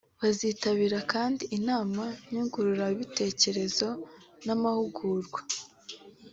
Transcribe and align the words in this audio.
Bazitabira 0.19 0.99
kandi 1.13 1.43
inama 1.57 2.03
nyunguranabitekerezo 2.31 3.87
n’amahugurwa 4.45 5.39